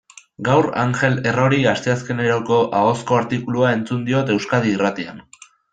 [0.45, 5.27] Gaur Angel Errori asteazkeneroko ahozko artikulua entzun diot Euskadi Irratian.